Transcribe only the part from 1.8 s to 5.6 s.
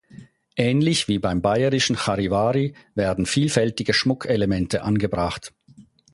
Charivari werden vielfältige Schmuckelemente angebracht.